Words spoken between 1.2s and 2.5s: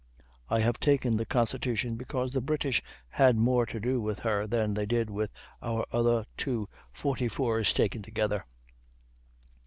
Constitution, because the